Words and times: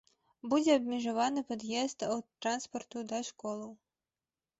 Будзе 0.51 0.71
абмежаваны 0.77 1.43
пад'езд 1.49 2.05
аўтатранспарту 2.13 3.05
да 3.13 3.19
школаў. 3.29 3.69